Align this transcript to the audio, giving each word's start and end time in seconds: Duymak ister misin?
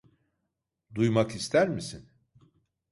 Duymak 0.95 1.35
ister 1.35 1.67
misin? 1.67 2.05